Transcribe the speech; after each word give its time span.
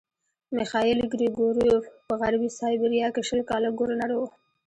میخایل 0.57 0.99
ګریګورویوف 1.13 1.85
په 2.07 2.13
غربي 2.21 2.49
سایبیریا 2.59 3.07
کې 3.15 3.21
شل 3.27 3.41
کاله 3.49 3.69
ګورنر 3.79 4.11
وو. 4.15 4.27